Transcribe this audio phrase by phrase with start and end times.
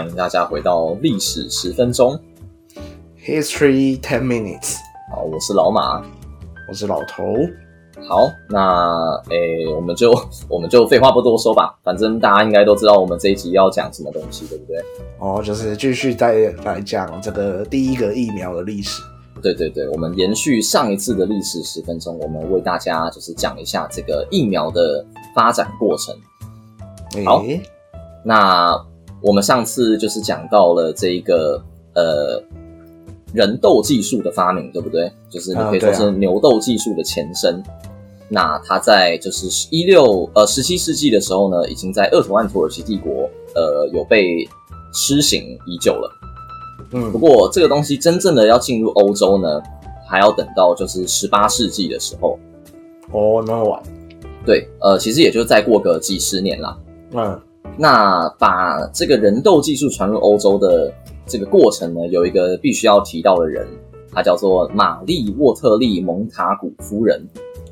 [0.00, 2.18] 好，欢迎大家回到历史十分钟。
[3.22, 4.76] History Ten Minutes，
[5.14, 6.02] 好，我是老马。
[6.66, 7.34] 我是老头。
[8.08, 10.10] 好，那诶，我们就
[10.48, 14.82] 我们就废话不多说吧，反正大家应该都知道我们这一集要讲什么东西，对不对？
[15.18, 16.32] 哦，就是继续再
[16.64, 19.02] 来讲这个第一个疫苗的历史。
[19.42, 26.16] 对对对，我们延续上一次的历史十分钟，我们为大家就是讲一下这个疫苗的发展过程。
[27.26, 27.60] 好诶
[28.24, 28.82] 那
[29.22, 31.62] 我们上次就是讲到了这一个
[31.94, 32.42] 呃
[33.32, 35.12] 人痘技术的发明，对不对？
[35.28, 37.62] 就是你可以说是牛痘技术的前身。
[38.32, 44.48] 那它在就是一六呃十七世纪的时候呢，已经在鄂图曼土耳其帝国呃有被
[44.92, 46.10] 施行已久了。
[46.92, 49.60] 嗯不，过这个东西真正的要进入欧洲呢，
[50.08, 52.38] 还要等到就是十八世纪的时候。
[53.12, 53.82] 哦，那么晚。
[54.46, 56.78] 对，呃，其实也就再过个几十年啦。
[57.12, 57.40] 嗯，
[57.76, 60.92] 那把这个人痘技术传入欧洲的
[61.26, 63.66] 这个过程呢，有一个必须要提到的人，
[64.12, 67.26] 他叫做玛丽沃特利蒙塔古夫人。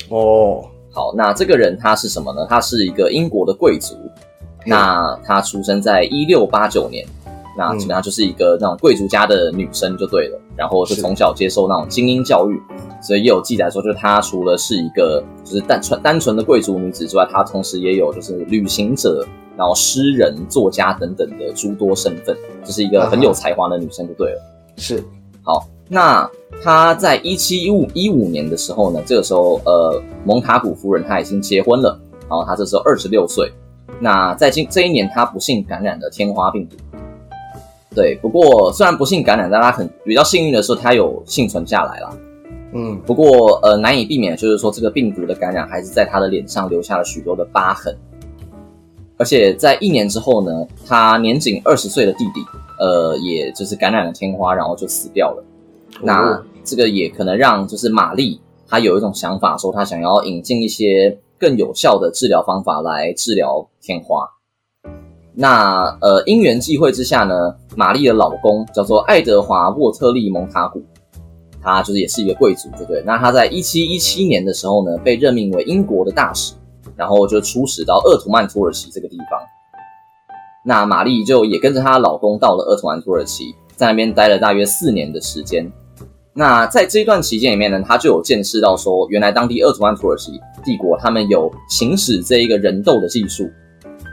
[0.08, 2.46] 哦，好，那这个人他是什么呢？
[2.48, 3.94] 他是一个英国的贵族。
[4.66, 7.06] 那他出生在一六八九年，
[7.58, 12.62] 那嗯基本上就是一个那种贵族家的女生就对了，然后是从小接受那种精英教育，
[13.02, 24.40] 所以也有记载说，就是她除了是一个就是单纯单纯的贵族女子之外，她同时也有就是旅行者，然后诗人、作家等等的诸多身份，就是一个很有才华的女生就对了。
[24.76, 25.02] 是，
[25.42, 26.30] 好，那
[26.62, 31.98] 她在一七一五一五年的时候呢，这个时候呃，蒙塔古夫人她已经结婚了，
[32.28, 33.50] 然后她这时候二十六岁。
[34.00, 36.76] 那在今这一年，她不幸感染了天花病毒。
[37.98, 42.16] 对，不过虽然不幸感染，但他很比较幸运的是，他有幸存下来啦。
[42.72, 47.92] 嗯，不过呃，难以避免，就是说这个病毒的感染还是在他的脸上留下了许多的疤痕。
[49.16, 52.40] 而且在一年之后呢，他年仅二十岁的弟弟，
[52.78, 55.42] 呃，也就是感染了天花，然后就死掉了。
[56.00, 64.24] 那哦这个也可能让就是玛丽她有一种想法，说她想要引进一些更有效的治疗方法来治疗天花。
[65.40, 70.82] 那呃，因缘际会之下呢，玛丽的老公叫做爱德华沃特利蒙塔古，
[71.62, 73.00] 他就是也是一个贵族，对不对？
[73.06, 76.54] 那他在一七一七年的时候呢，被任命为英国的大使，
[76.96, 79.40] 然后就出使到鄂图曼土耳其这个地方。
[80.64, 85.70] 那玛丽就也跟着她老公到了鄂图曼土耳其，在那边待了大约四年的时间。
[86.34, 90.32] 那在这一段期间里面呢，他就有见识到说，原来当地鄂图曼土耳其
[90.64, 93.48] 帝国他们有行使这一个人斗的技术。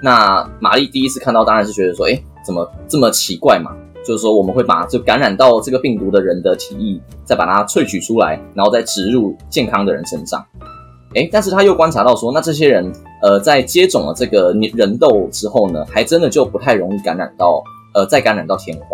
[0.06, 3.72] 那玛丽第一次看到，当然是觉得说，哎，怎么这么奇怪嘛？
[4.06, 10.46] 就是说，我们会把就感染到这个病毒的人的体液，再把它萃取出来，然后再植入健康的人身上。
[11.16, 12.94] 哎，但是他又观察到说，那这些人，
[13.24, 17.64] 呃，在接种了这个人痘之后呢，还真的就不太容易感染到，
[17.96, 18.86] 呃，再感染到天花。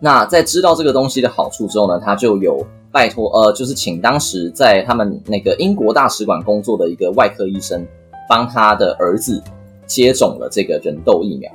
[0.00, 7.86] 那在知道这个东西的好处之后呢，他就有拜托，呃，就是请当时在他们那个英国大使馆工作的一个外科医生，
[8.26, 9.42] 帮他的儿子
[9.86, 11.50] 接种了这个人痘疫苗。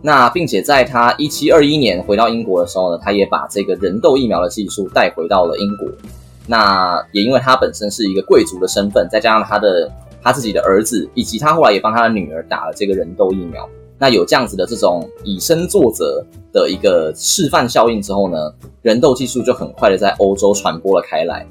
[0.00, 5.88] 那并且在他一七二一年回到英国的时候呢，他也把这个人痘疫苗的技术带回到了英国。
[6.46, 9.90] 那也因为他本身是一个贵族的身份，再加上他的
[10.22, 13.68] 他自己的儿子，以及他后来也帮他的女儿打了这个人痘疫苗。
[13.98, 18.38] 那有这样子的这种以身作则的一个示范效应之后呢，
[18.82, 21.44] 人痘技术就很快的在欧洲传播了开来。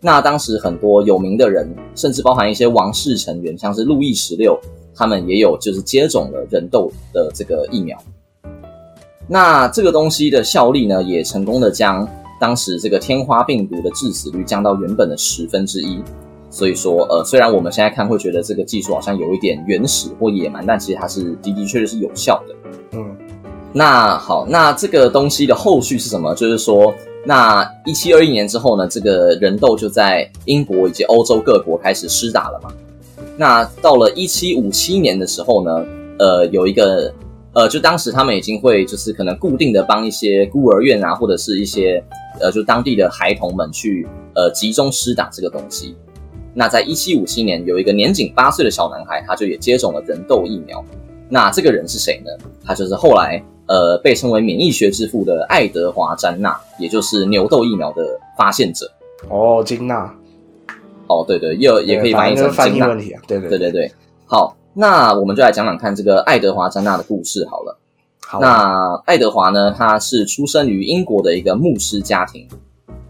[0.00, 4.56] 那当时很多有名的人，甚至包含一些王室成员，像是路易十六，
[4.98, 7.96] 他们也有就是接种了人痘的这个疫苗。
[9.28, 12.06] 那这个东西的效力呢，也成功的将
[12.40, 16.02] 当时这个天花病毒的致死率降到原本的十分之一。
[16.50, 22.54] 所以说，呃，虽然我们现在看会觉得这个技术好像有一点原始或野蛮，但其实它是的的确确是有效的。
[22.92, 23.16] 嗯，
[23.70, 26.34] 那好，那这个东西的后续是什么？
[26.34, 26.94] 就是说，
[27.26, 32.72] 那一七二一年之后呢，这个人痘就在英国以及欧洲各国开始施打了嘛。
[33.38, 35.86] 那到了一七五七年的时候呢，
[36.18, 37.14] 呃，有一个
[37.52, 42.02] 呃，就当时他们已经会就是可能固定的帮一些孤儿院啊，或者是一些
[42.40, 44.04] 呃，就当地的孩童们去
[44.34, 45.94] 呃集中施打这个东西。
[46.52, 50.84] 那在一七五七年，有一个年仅八岁的小男孩，他就也接种了人痘疫苗。
[51.28, 52.32] 那这个人是谁呢？
[52.64, 58.02] 他就是后来呃被称为免疫学之父的爱德华·詹纳，也就是牛痘疫苗的
[58.36, 58.90] 发现者。
[59.28, 60.12] 哦，金娜，
[61.08, 63.92] 哦，对对，也也可以翻译成金纳问题啊，对对对对对，
[64.26, 67.78] 好，那我们就来讲讲看这个爱德华·詹纳的故事好了。
[68.26, 72.46] 好，那爱德华呢，他是出生于英国的一个牧师家庭。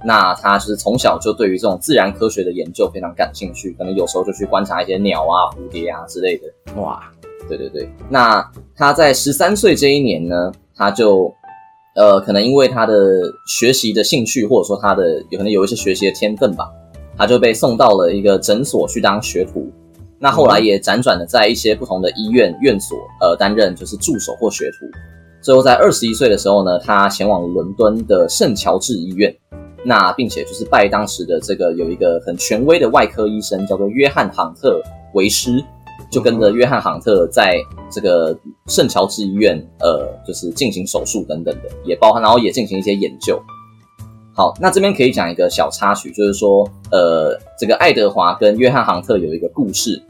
[0.04, 6.44] 那他就是从小就对于这种自然科学的研究非常感兴趣，可能有时候就去观察一些鸟啊、蝴蝶啊之类的。
[6.80, 7.02] 哇，
[7.48, 11.34] 对对对，那他在十三岁这一年呢，他就
[11.96, 12.94] 呃，可能因为他的
[13.48, 16.70] 学习的兴趣，或者说他的有可能有一些学习的天分吧，
[17.18, 19.68] 他就被送到了一个诊所去当学徒。
[20.18, 24.86] 那后来也辗转的在一些不同的医院院所，呃，担任就是助手或学徒。
[25.42, 29.34] 最后在二十一岁的时候呢，他前往伦敦的圣乔治医院，
[29.84, 34.80] 那并且就是拜当时的这个有一个很权威的外科医生，叫做约翰杭特
[35.14, 35.64] 为师。
[36.10, 37.56] 就跟着约翰·杭特在
[37.90, 38.34] 这个
[38.66, 43.38] 圣乔治医院，呃，就是进行手术等等的，也包含，然后也进行一些研究。
[44.38, 50.00] 好，那这边可以讲一个小插曲，就是说，呃，这个爱德华跟约翰·杭特有一个故事，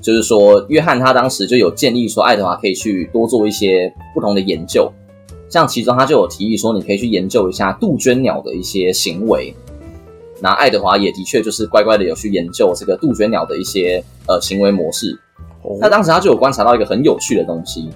[0.00, 4.90] 就是说，约翰他当时就有建议说，爱德华可以去多做一些不同的研究，
[5.50, 9.54] 像其中他就有提议说，你可以去研究一下杜鹃鸟的一些行为。
[10.40, 15.14] 那爱德华也的确就是乖乖的有去研究这个杜鹃鸟的一些呃行为模式。
[15.78, 17.90] 那当时他就有观察到一个很有趣的东西，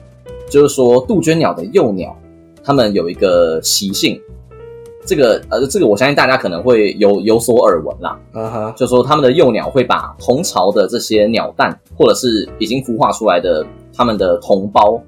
[0.51, 2.15] 就是说杜鹃鸟的幼鸟，
[2.63, 4.21] 它们有一个习性，
[5.05, 8.19] 这个呃，这个我相信大家可能会有有所耳闻啦。
[8.35, 15.01] 嗯哼，就说他们的幼鸟会把同巢的这些鸟蛋，或者是已经孵化出来的他们的同胞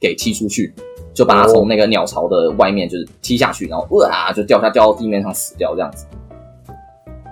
[0.00, 0.72] 给踢出去，
[1.12, 6.06] 就把它从那个鸟巢的外面就是踢下去，然后哇就掉下掉到地面上死掉这样子。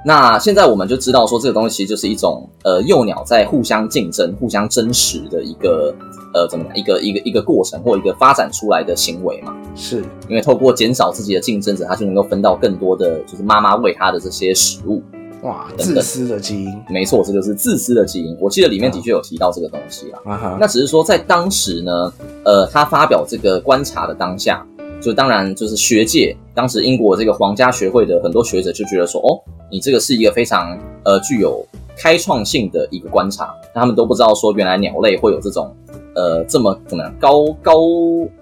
[0.05, 5.95] 那现在我们就知道说，这个东西其实就是一种呃幼鸟在互相竞争、互相争食的一个
[6.33, 9.55] 呃怎么讲一个一个一个过程或一个发展出来的行为嘛？
[9.77, 15.03] 是因为透过减少自己的竞争者，它就能够分到更多的就是妈妈喂它的这些食物。
[15.43, 18.37] 哇，自私的基因，没错，这就是自私的基因。
[18.41, 20.19] 我记得里面的确有提到这个东西啦。
[20.25, 22.13] 啊哈，那只是说在当时呢，
[22.45, 24.67] 呃，他发表这个观察的当下，
[25.01, 29.41] 就当然就是学界当时英国这个皇家学会的很多学者就觉得说，哦。
[29.71, 31.65] 你这个是一个非常呃具有
[31.97, 35.75] 开创性的一个观察，他们都不知道说原来鸟类会有这种
[36.15, 37.75] 呃这么怎么样高高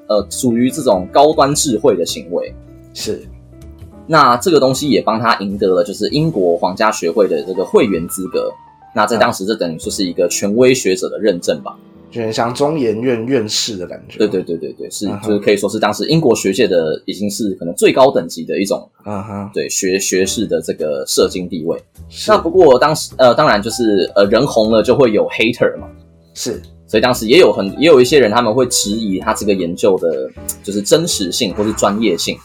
[0.06, 2.54] 呃属于这种高端智慧的行为。
[2.94, 3.22] 是，
[4.06, 8.50] 那这个东西也帮他赢得了就是英国皇家学会的这个会员资格，
[8.94, 11.76] 那在当时这等于说是一个权威学者的认证吧。
[12.10, 14.18] 就很像中研院院士的感觉。
[14.18, 21.78] 对对对对对，是就是可以说是当时英国学界的已经是可能最高等级的一种，嗯哼，对学学士的这个社经地位。
[22.26, 25.86] 那不过当时呃，当然就是呃人红了就会有 hater 嘛，
[26.34, 30.30] 是，所以当时也有很也有一些人他们会质疑他这个研究的
[30.62, 32.36] 就是真实性或是专业性，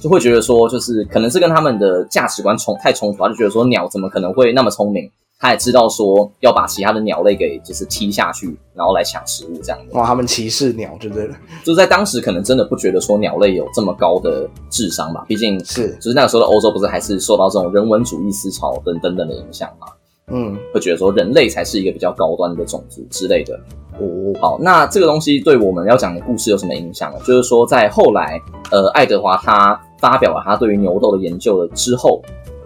[0.00, 5.08] 就会觉得说就是可能是跟他们的价值观冲太冲突，他就觉得说鸟怎么可能会那么聪明。
[5.44, 9.92] 他也知道说要把其他的鸟类给就是踢下去，然后来抢食物这样的。
[9.92, 11.28] 哇，他们歧视鸟，对不对？
[11.62, 19.86] 就在当时可能真的不觉得说鸟类有这么高的智商吧，毕竟是就是那个时候的欧洲不是还是受到这种人文主义思潮等等等的影响嘛？
[20.28, 23.54] 嗯，会觉得说人类才是一个比较高端的种族之类的。
[24.00, 27.18] 哦，好，那这个东西对我们要讲的故事有什么影响呢？
[27.26, 32.22] 就是说在后来，呃，爱德华他发表了他对于牛痘的研究了之后，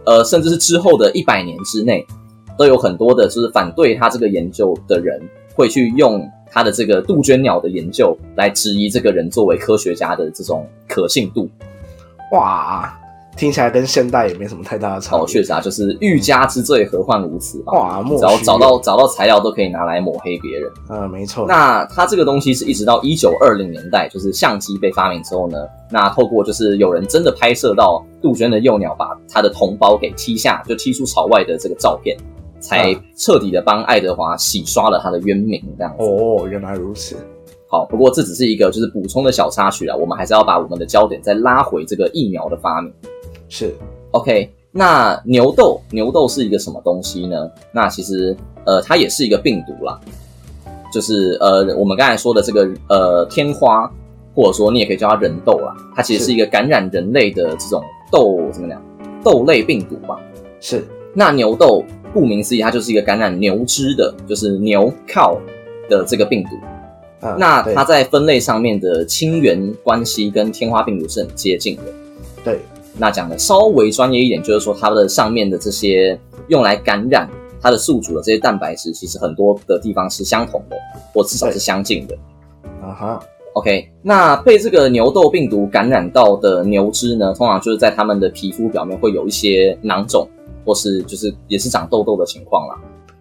[0.07, 2.07] 呃，甚至是之后的一百年之内。
[2.59, 5.19] 都有很多的，就是反对他这个研究的人，
[5.55, 11.49] 会去用他的这个杜鹃鸟的研究来质疑这个人作为科学家的这种可信度。
[12.33, 12.93] 哇，
[13.37, 15.25] 听起来跟现代也没什么太大的差别。
[15.25, 17.73] 哦，确实啊，就是欲加之罪，何患无辞嘛。
[17.75, 20.71] 哇，只要找到找到材料，都可以拿来抹黑别人。
[20.91, 21.47] 嗯，没错。
[21.49, 25.57] 那他这个东西是一直到一九二零年代，就是相机被发明之后呢，
[25.91, 32.17] 那透过就是有人真的拍摄到杜鹃的幼鸟把它的同胞给踢下，就踢出巢外的这个照片。
[32.61, 36.05] 才彻底的帮爱德华洗刷了他的冤名，这样子。
[36.05, 37.17] 哦，原来如此。
[37.71, 42.91] 好，不过这只是一个就是补充的小插曲啊，我们还是要把我们的焦点再拉回这个疫苗的发明。
[43.49, 43.75] 是
[44.13, 44.51] ，OK。
[44.71, 47.51] 那牛痘，牛痘是一个什么东西呢？
[47.73, 48.35] 那其实
[48.65, 50.01] 呃，它也是一个病毒啦，
[50.93, 53.91] 就是呃，我们刚才说的这个呃天花，
[54.35, 58.83] 或者说你也可以叫它人痘啦，它其实是一个感染人类的这种痘怎么讲？
[59.23, 60.19] 痘类病毒吧。
[60.59, 60.83] 是。
[61.13, 61.85] 那牛痘。
[62.13, 65.39] 顾名思义，它就是一个感染牛只的，就是牛 cow
[65.89, 66.51] 的这个病毒。
[67.37, 71.83] 那它在分类上面的亲缘关系跟天花病毒是很接近的。
[72.45, 72.61] 对，
[72.97, 77.29] 那讲的稍微专业一点，就是说它的上面的这些用来感染
[77.61, 80.77] 它的宿主的这些蛋白质，其实很多的地方是相同的，
[81.13, 82.17] 或至少是相近的。
[82.81, 83.21] 啊哈
[83.55, 90.29] ，OK，那被这个牛痘病毒感染到的牛只呢，通常就是在它们的皮肤表面会有一些囊肿。
[90.69, 92.75] 或是就是也是长痘痘的情况啦，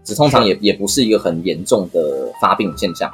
[0.03, 3.09] 只通常也也不是一个很严重的发病现象。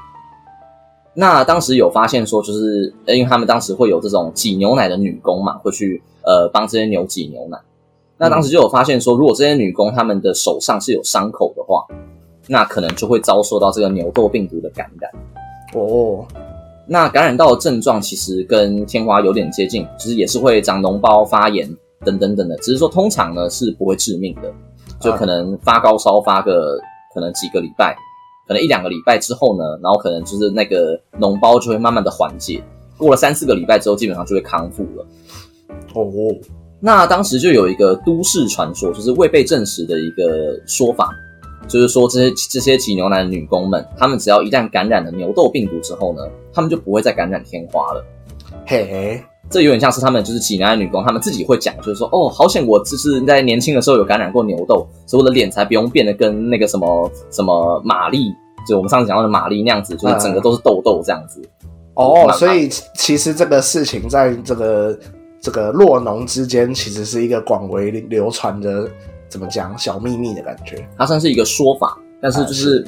[1.14, 7.60] 那当时有发现说，就是因为他们当时会有这种挤牛奶的女工嘛，会去呃帮这些牛挤牛奶。
[8.18, 11.86] 那当时就有发现说，如果这些女工她们的手上是有伤口的话，
[12.48, 15.12] 那可能就会遭受到这个牛痘病毒的感染。
[15.76, 16.26] 哦，
[16.88, 21.70] 那感染到的症状其实跟天花有点接近，其实也是会长脓包、发炎
[22.04, 24.54] 等等等的，只是说通常呢是不会致命的，
[25.00, 26.80] 就可能发高烧发个
[27.14, 27.96] 可能几个礼拜，
[28.48, 32.64] 可能一两个礼拜之后呢，然后可能就是那个脓包就会慢慢的缓解，
[32.98, 35.06] 过了三四个礼拜之后，基本上就会康复了。
[35.94, 36.06] 哦，
[36.80, 41.10] 那当时就有一个都市传说，就是未被证实的一个说法，
[41.68, 48.04] 就是说这些这些挤牛奶的女工们，她们只要一旦感染了牛痘病毒之后呢，她们就不会再感染天花了。
[48.66, 58.34] 嘿，这有点像是他们就是济南的女工，他们自己会讲，就是说哦，好险我就是在年轻的时候有感染过牛痘，所以我的脸才不用变得跟那个什么什么玛丽，
[58.68, 61.42] 就我们上次讲到的玛丽那样子，就是整个都是痘痘这样子。
[61.94, 64.98] 哦，慢所以其实这个事情在这个
[65.40, 68.90] 这个落农之间，其实是一个广为流传的
[69.30, 70.88] 怎么讲小秘密的感觉。
[70.98, 72.84] 它算是一个说法，但是就是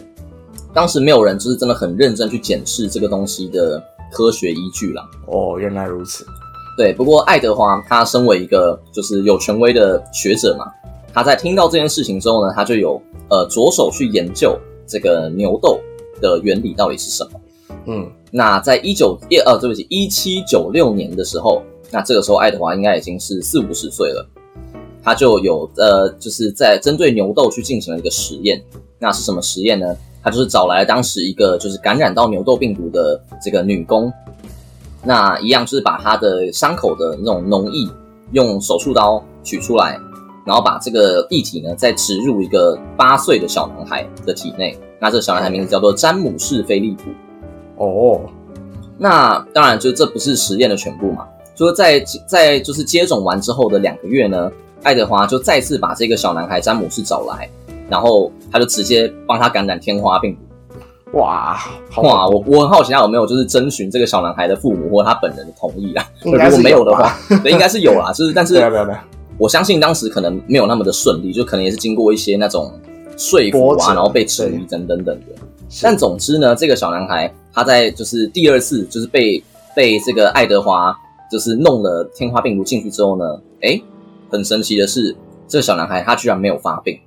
[0.73, 3.79] 当时没有人就是真的很认真去检视这个东西的
[4.11, 5.07] 科学依据啦。
[5.27, 6.25] 哦，原来如此。
[6.77, 10.65] 对，不过爱德华他身为一个就是有权威的学者嘛，
[11.13, 15.79] 他在听到这件事情之后呢，他就有呃着手去研究这个牛痘
[16.21, 17.39] 的原理到底是什么。
[17.85, 24.27] 嗯，那在一九一呃，对不起，一七九六年的时候，那这个时候爱德华应该已经是四五十岁了，
[25.03, 28.61] 他就有呃，就是在针对牛痘去进行了一个实验。
[28.97, 29.95] 那是什么实验呢？
[30.23, 34.11] 他就是找来当时一个就是感染到牛痘病毒的这个女工，
[35.05, 37.87] 那一样就是把他的伤口的那种脓液
[38.31, 39.99] 用手术刀取出来，
[40.45, 44.77] 然后把这个液体呢再植入一个八岁的小男孩的体内。
[44.99, 47.11] 那这个小男孩名字叫做詹姆士·菲利普。
[47.77, 48.21] 哦，
[48.97, 51.27] 那当然，就这不是实验的全部嘛。
[51.53, 54.51] 就是在在就是接种完之后的两个月呢，
[54.83, 57.49] 爱德华就再次把这个小男孩詹姆士找来，
[57.89, 60.41] 然后他就直接帮他感染天花病毒。
[61.15, 61.57] 哇，
[61.89, 66.05] 好哇，我我很好奇他有没有就是征询这个小男孩的父母或他本人的同意啊？
[66.21, 68.11] 如果没有的话，对，应该是有啦。
[68.11, 68.99] 就是但是没有没有没有，
[69.37, 72.71] 我相信当时可能没有那么的顺利，就可能也是经过一些那种
[73.17, 75.25] 说服啊，然后被质疑等等等的。
[75.81, 79.41] 但总之呢，这个小男孩他在就是第二次就是被
[79.75, 80.95] 被这个爱德华
[81.31, 83.25] 就是弄了天花病毒进去之后呢，
[83.61, 83.81] 诶，
[84.29, 85.15] 很神奇的是，
[85.47, 86.99] 这个小男孩他居然没有发病，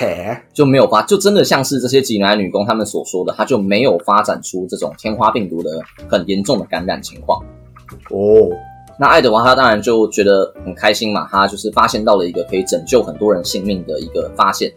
[0.00, 7.44] 嘿，就没有发，就真的像是这些济南女工他们所说的，他就没有发展出这种天花病毒的很严重的感染情况。
[8.10, 8.48] 哦，
[8.96, 14.72] 那爱德华他当然就觉得很开心嘛，他就是发现到了一个可以拯救很多人性命的一个发现。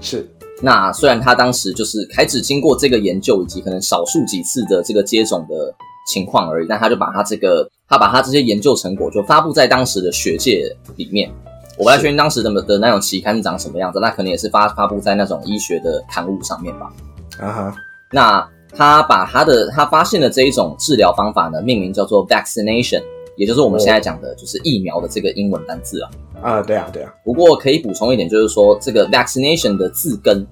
[0.00, 0.28] 是
[0.60, 5.72] 那虽然他当时就是还只经过这个研究以及可能少数几次的这个接种的
[6.08, 11.30] 情况而已，但他就把他这个他把他这些研究成果就发布在当时的学界里面。
[11.76, 16.90] 我不太确定当时的的那种期刊是长什么样子，那可能也是发发布在那种医学的刊物上面吧。
[17.38, 17.76] 啊哈，
[18.10, 23.02] 那他把他的他发现的这一种治疗方法呢，命名叫做 vaccination，
[23.36, 26.10] 也就是我们现在讲的就是疫苗的这个英文单字啊。
[26.42, 30.46] 啊，对啊对啊，不过可以补充一点，就是说这个 vaccination 的字根，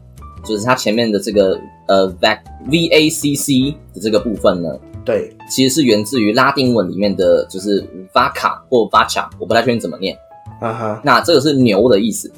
[0.45, 2.39] 就是它前面的这个呃 vac
[2.71, 4.69] v a c c 的这个部分呢，
[5.05, 10.17] 对，其实是源自于拉丁文里面的就是 vaca 或 vaca，我不太确定怎么念。
[10.61, 12.31] 啊哈，那这个是牛的意思。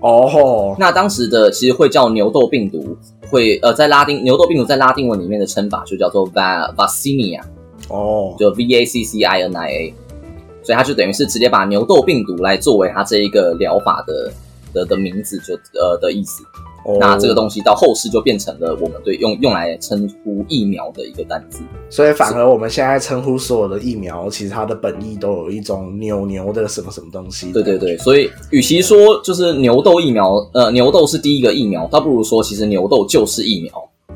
[0.00, 2.96] 哦，那当时的其实会叫牛痘病毒，
[3.28, 7.42] 会呃在拉丁牛痘病毒在拉丁文里面的称法就叫做 va vaccinia，
[7.88, 9.94] 哦，就 v a c c i n i a，
[10.62, 14.32] 所以它就等于是直接把牛痘病毒来作为它这一个疗法的
[14.72, 16.42] 的的名字就呃的意思。
[16.84, 21.60] 哦那这个东西到后世就变成了我们对用用来称呼疫苗的一个单字。
[21.88, 27.52] 所以反而我们现在称呼所有的疫苗，其实它的本意都有一种牛牛的什么什么东西。
[27.52, 33.72] 对对对，，所以与其说就是牛痘疫苗，呃，牛痘是第一个疫苗，倒不如说其实牛痘就是疫苗。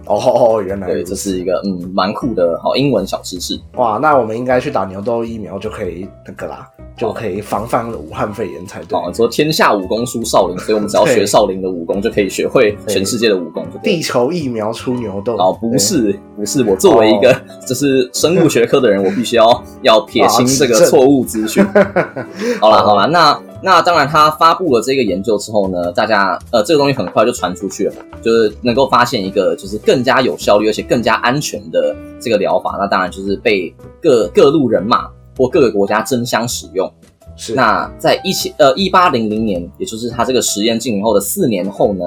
[0.07, 3.59] 哦哦，原来对，这是一个嗯蛮酷的好英文小知识。
[3.77, 8.99] 哇，那我们应该去打牛痘疫苗就可以那个啦，就可以防范武汉肺炎才对。
[8.99, 15.37] 哦，说天下武功出少林，所以我们只要 学少林的武功，就可以学会全世界的武功，地球疫苗出牛痘。
[15.37, 17.35] 哦，不是，不是，我作为一个
[17.67, 21.65] 就是生物学科的人，我必须要要撇清这个错误资讯。
[22.61, 36.91] 好啦，好啦，那那当然，他发布了这个研究之后呢，大家呃，这个东西很快就传出去了，就是能够发现一个就是更加有效率而且更加安全的这个疗法，那当然就是被各各路人马或各个国家争相使用。
[37.37, 42.05] 是那在一七呃一八零零年，也就是他这个实验进行后的四年后呢，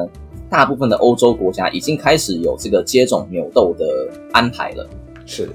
[0.50, 3.86] 大部分的欧洲国家已经开始有这个接种牛痘的
[4.32, 4.88] 安排了。
[5.26, 5.50] 是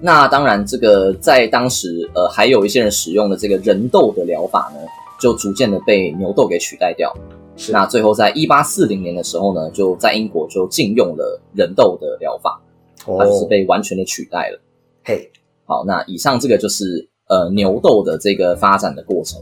[0.00, 4.80] 那当然，这个在当时呃还有一些人使用的这个人痘的疗法呢，
[5.20, 7.14] 就逐渐的被牛痘给取代掉。
[7.56, 12.60] 是那最后在一八四零年的时候呢，就在英国就禁用了人痘的疗法。
[13.02, 14.60] 它就是被完全的取代了。
[15.02, 15.30] 嘿，
[15.70, 19.40] 好，那以上这个就是呃牛痘的这个发展的过程。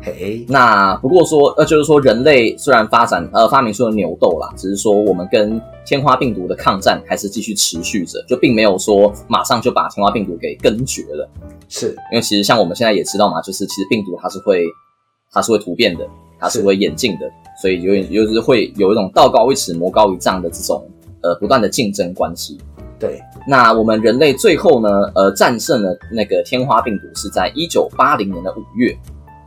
[0.00, 11.28] 嘿，那不过说，呃，就是说人类虽然发展呃发明出了牛痘啦，只是说我们跟天花病毒的抗战还是继续持续着，就并没有说马上就把天花病毒给根绝了。
[11.68, 14.64] 是因为其实像我们现在也知道嘛，就是其实病毒它是会
[15.30, 16.08] 它是会突变的，
[16.40, 17.30] 它是是会演进的，
[17.60, 20.82] 所以有点就是会有一种道高一尺魔高一丈的这种
[21.22, 22.56] 呃不断的竞争关系。
[22.98, 28.96] 对，那我们人类最后呢，呃，战胜了那个天花病毒是在一九八零年的五月。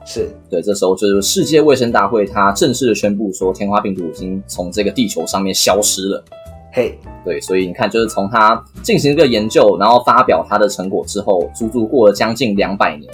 [0.06, 6.24] 是对，这时候就是世界卫生大会，它正式的宣布说，天花病毒已经从这个地球上面消失了。
[6.72, 13.12] 嘿，对，所以你看，就是从它进行一个研究，然后发表它的成果之后，足足过了将近两百年，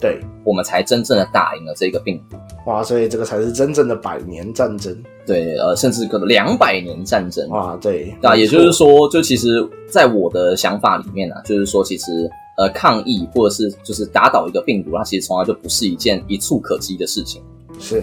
[0.00, 2.36] 对，我们才真正的打赢了这个病毒。
[2.66, 7.48] 哇，所以这个才是真正的百年战争对，呃，甚至可能两百年战争。
[7.48, 17.42] 哇，对，那啊，也就是说，就其实，在我的想法里面啊，就是说，其实呃，抗疫或者是就是打倒一个病毒，它其实从来就不是一件一触可及的事情。
[17.80, 18.02] 是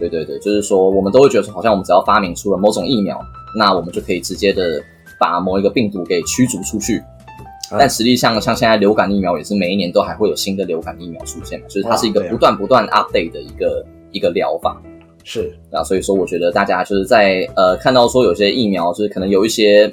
[0.00, 3.20] 对对对，就是说，我们都会觉得说，好像我们只要发明出了某种疫苗，
[3.56, 4.80] 那我们就可以直接的
[5.20, 6.96] 把某一个病毒给驱逐出去。
[6.96, 14.80] 嗯但实际上，像现在流感疫苗也是每一年都还会有新的流感疫苗出现嘛，就是它是一个不断不断 update 的一个一个疗法。
[15.24, 15.52] 是。
[15.70, 19.88] 啊，所以说我觉得大家就是在呃看到说有些疫苗就是可能有一些，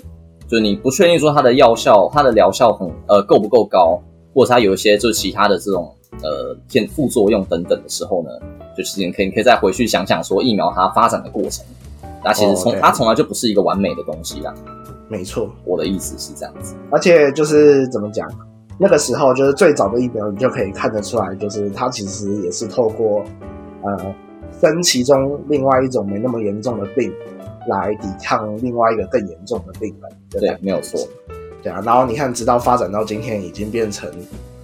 [0.47, 4.01] 就是你不确定说它的药效、它的疗效很呃够不够高，
[4.33, 5.93] 或者它有一些就是其他的这种
[6.23, 8.29] 呃片副作用等等的时候呢，
[8.77, 11.65] 就是你可以你可以再回去想想说疫苗它发展的过程，
[12.23, 14.53] 那其实从、哦它从来就不是一个完美的东西啦。
[15.07, 18.27] 没错，我的意思是这样子，而且就是怎么讲，
[18.79, 23.23] 那个时候就是最早的疫苗，你就可以看得出来，就是它其实也是透过
[23.85, 24.15] 呃
[24.61, 27.11] 生其中另外一种没那么严重的病
[27.67, 30.11] 来抵抗另外一个更严重的病人。
[30.29, 30.99] 对，没有错。
[31.63, 34.07] 对啊，然后你看，直到发展到今天，已经变成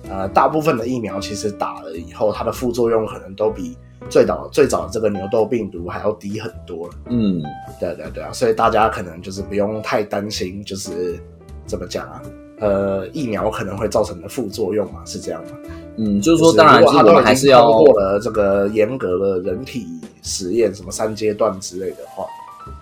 [0.07, 3.75] 呃大部分的疫苗其实打了以后，它的副作用可能都比
[4.07, 6.93] 最早最早的这个牛痘病毒还要低很多了。
[7.07, 7.41] 嗯，
[7.79, 11.19] 对对对啊，所以大家可能就是不用太担心，就是
[11.65, 12.21] 怎么讲啊？
[12.61, 15.57] 呃，疫苗可能会造成的副作用嘛，是这样吗？
[15.97, 19.87] 嗯，就是说，就是当然，我们还是要通过了这个严格的人体
[20.21, 22.23] 实验，什么三阶段之类的话，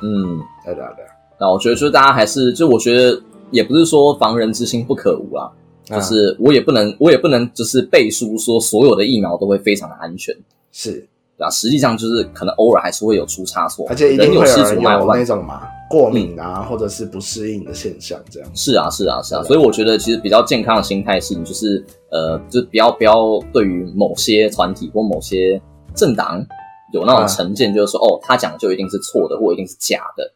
[0.02, 1.06] 嗯，对对对，
[1.39, 3.20] 那我觉得就是大家还是，就我觉得
[3.52, 5.50] 也不是说防人之心不可无啊，
[5.89, 10.36] 啊就是我也不能，我也不能就是背书说所有的疫苗都会非常的安全，
[10.72, 11.08] 是，
[11.39, 11.49] 对吧？
[11.49, 25.60] 实际上就是可能偶尔还是会有出差错，而且一人有失定会有人有那种嘛过敏啊，或者是不适应的现象，这样是啊，是啊，是啊，所以我觉得其实比较健康的心态是，你就是呃，就是不要不要对于某些团体或某些
[25.95, 26.45] 政党
[26.91, 30.32] 有那种嗯成见，就是说、哦，他讲的就一定是错的，或一定是假的。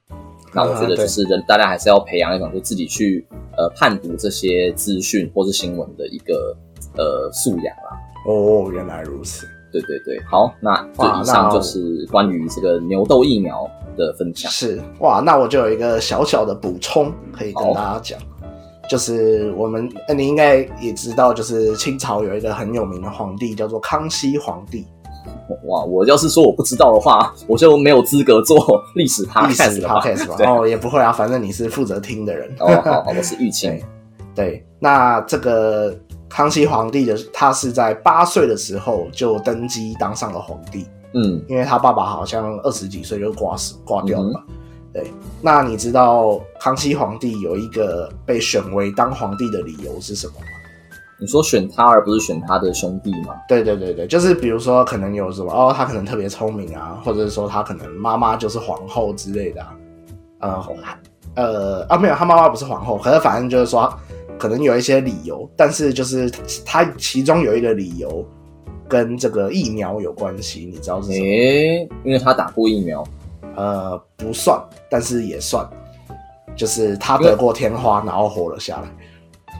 [0.54, 6.56] 那我觉得就是人，大家还是要培养一种就自己去呃判读这些资讯或是新闻的一个
[6.96, 8.00] 呃素养啦。
[8.26, 9.46] 哦，原来如此。
[9.74, 14.50] 对对对，好，那就以上就是关于这个牛痘疫苗的分享。
[14.52, 18.20] 是哇，那我就有一个小小的补充可以跟大家讲，
[18.88, 24.86] 就是我们呃你应该也知道，就是清朝有一个很有名的皇帝叫做康熙皇帝，
[25.66, 28.58] 哇，我要是说我不知道的话，我就没有资格做
[28.96, 30.46] 历史历 podcast 史了？
[30.46, 32.50] 哦，也不会啊，反正你是负责听的人。
[32.60, 33.72] 哦，好好，我是玉清
[34.36, 34.50] 对。
[34.50, 35.96] 对，那这个
[36.34, 44.56] 康熙皇帝的他是在八岁的时候就登基当上了皇帝，嗯，因为他爸爸好像二十几岁就挂死挂掉了嗯。
[44.92, 50.48] 对，那你知道康熙皇帝有一个被选为当皇帝的理由是什么吗？
[51.20, 53.36] 你说选他而不是选他的兄弟吗？
[53.48, 59.62] 对对对对，就是比如说可能有什么哦，他可能特别聪明啊，或者是说他可能妈妈就是皇后之类的
[60.40, 60.68] 啊，
[61.36, 63.92] 呃呃啊没有，他妈妈不是皇后，可是反正就是说
[64.40, 66.30] 可能有一些理由，但是就是
[66.66, 68.26] 他其中有一个理由
[68.88, 71.26] 跟这个疫苗有关系，你知道是什么？
[71.26, 73.04] 诶，因为他打过疫苗，
[73.56, 75.68] 呃，不算，但是也算，
[76.56, 78.88] 就是他得过天花，然后活了下来。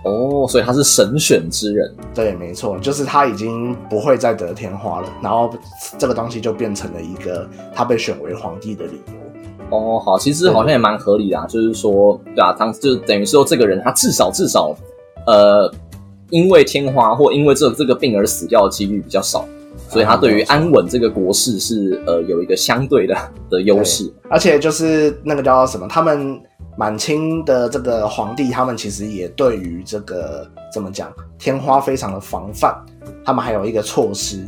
[0.06, 1.96] 哦，所以他是神选之人。
[2.14, 5.50] 对，没错，就是他已经不会再得天花了，然后
[5.98, 9.23] 这个东西就变成了一个他被选为皇帝的理由。
[9.74, 14.76] 哦，好，其实好像也蛮合理的、啊，就是说，对啊，当就等于说这个人他至少至少，
[15.26, 15.72] 呃，
[16.30, 19.46] 因为天花或因为这这个病而死掉的几率比较少，
[19.90, 23.16] 所以他对于安稳这个国事是呃有一个相对的
[23.50, 24.12] 的优势。
[24.30, 26.40] 而且就是那个叫什么，他们
[26.78, 32.76] 满清的这个皇帝，他们其实也对于这个怎么讲天花非常的防范，
[33.24, 34.44] 他们还有一个措施，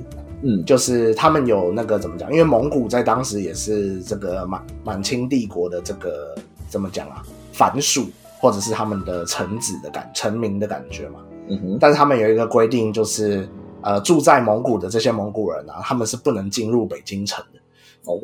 [0.46, 2.32] 嗯，就是他们有那个怎么讲？
[2.32, 6.36] 因为蒙古在当时也是这个满满清帝国的这个
[6.70, 8.06] 怎么讲啊，藩属
[8.40, 11.20] 或或者是他们的臣子的感臣民的感觉嘛。
[11.48, 13.50] 嗯哼，但是他们有一个规定，就是
[13.82, 17.60] 呃，住在蒙古的这些蒙古人啊，他们是不能进入北京城的。
[18.06, 18.20] 哦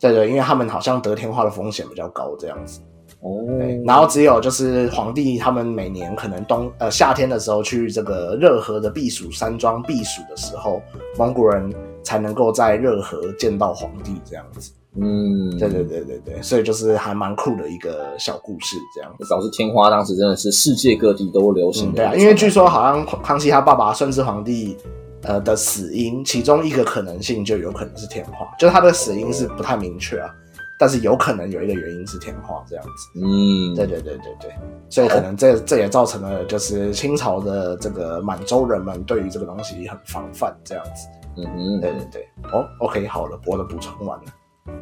[0.00, 2.80] 对对，因为他们好像得天花的风险比较高，这样子。
[3.20, 3.44] 哦，
[3.84, 10.80] 然后只有就是皇帝他们每年可能冬呃夏天的时候去这个热河的避暑山庄避暑的时候，
[11.18, 14.70] 蒙古人才能够在热河见到皇帝这样子。
[15.00, 19.24] 嗯，对对对对对，所以就是还蛮酷的一个小故事这样子。
[19.28, 22.14] 表示天花当时真的是世界各地都流行嗯，对啊。
[22.14, 24.76] 因为据说好像康熙他爸爸顺治皇帝
[25.22, 30.34] 呃的死因，其中一个可能性就有可能是天花，就是他的死因是不太明确啊，
[30.78, 33.20] 但是有可能有一个原因是天花这样子。
[33.20, 34.50] 嗯，对对对对对，
[34.88, 41.08] 所以可能这这也造成了就是清朝的这个满洲人们对于这个东西很防范这样子。
[41.36, 44.24] 嗯哼，对对对，哦，OK，好了，我的补充完了。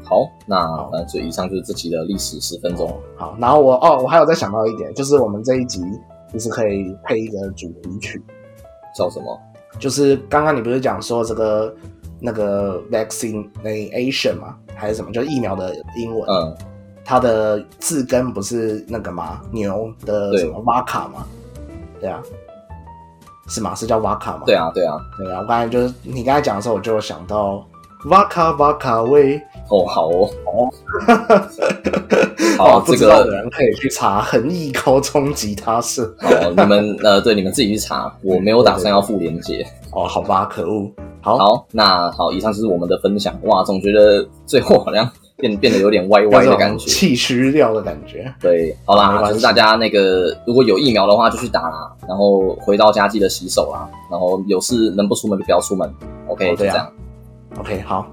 [0.03, 0.57] 好，那
[0.91, 2.99] 反正所以以上就是这期的历史十分钟。
[3.17, 5.83] 好，然后我哦，我还有再想到一点，就是我们这一集
[6.33, 8.23] 就是可以配一个主题曲，
[8.97, 9.39] 叫什么？
[9.79, 11.75] 就是刚刚你不是讲说这个
[12.21, 14.57] 那个 vaccination 嘛？
[14.75, 15.11] 还是什么？
[15.13, 16.57] 就是疫苗的英文，嗯，
[17.05, 19.41] 它的字根不是那个吗？
[19.51, 21.27] 牛的什么瓦卡吗？
[22.01, 22.23] 对啊，
[23.49, 23.75] 是吗？
[23.75, 24.43] 是叫瓦卡吗？
[24.45, 24.99] 对啊，对啊。
[25.19, 27.67] 对啊，我刚才就是你刚才讲的时候，我就想到
[28.07, 29.41] 瓦卡瓦卡威。
[29.69, 30.71] 哦，好哦， 哦，
[32.59, 36.05] 好，不这个人可以去查恒毅高中吉他社。
[36.21, 39.67] 哦，你们呃，对，你们自己去查，我没有打算要附链接。
[39.91, 40.89] 哦，好吧，可恶。
[41.27, 43.35] 好，好，那好，以上就是我们的分享。
[43.43, 46.87] 哇，总觉得最后好像变变得有点歪歪的感觉。
[46.87, 48.33] 气虚掉的感觉。
[48.41, 55.93] 对，好啦，就是大家那个如果有疫苗的话就去打啦，然后回到家记得洗手啦，然后有事能不出门就不要出门。
[56.29, 56.89] OK，、就这样。
[57.59, 58.07] OK，好，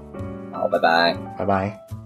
[0.52, 1.16] 好，拜拜。
[1.38, 2.03] 拜拜。